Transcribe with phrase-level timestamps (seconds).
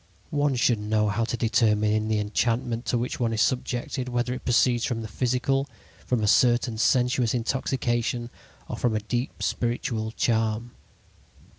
[0.31, 4.33] One should know how to determine in the enchantment to which one is subjected whether
[4.33, 5.69] it proceeds from the physical,
[6.07, 8.31] from a certain sensuous intoxication,
[8.67, 10.71] or from a deep spiritual charm.